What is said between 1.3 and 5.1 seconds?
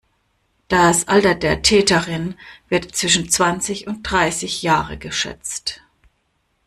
der Täterin wird zwischen zwanzig und dreißig Jahre